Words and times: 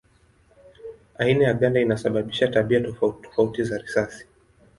Aina 1.19 1.43
ya 1.43 1.53
ganda 1.53 1.79
inasababisha 1.79 2.47
tabia 2.47 2.79
tofauti 2.81 3.21
tofauti 3.27 3.63
za 3.63 3.77
risasi. 3.77 4.27